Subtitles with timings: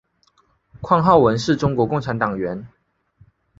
[0.81, 2.67] 况浩文是中国共产党党员。